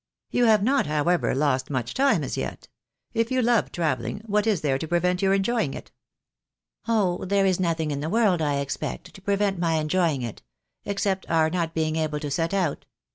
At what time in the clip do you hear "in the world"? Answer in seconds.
7.91-8.41